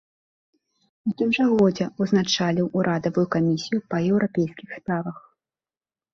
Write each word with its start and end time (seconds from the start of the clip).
У 1.09 1.11
тым 1.19 1.29
жа 1.37 1.45
годзе 1.51 1.85
узначаліў 2.05 2.71
урадавую 2.81 3.27
камісію 3.37 3.79
па 3.93 3.97
еўрапейскіх 4.09 4.69
справах. 4.81 5.17